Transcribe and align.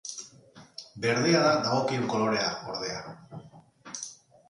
Berdea 1.05 1.43
da 1.49 1.53
dagokion 1.67 2.09
kolorea, 2.17 2.51
ordea. 2.75 3.49